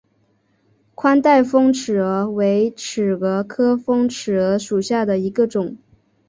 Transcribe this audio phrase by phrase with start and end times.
[0.95, 5.77] 宽带峰尺蛾为尺蛾科峰尺蛾属下的一个种。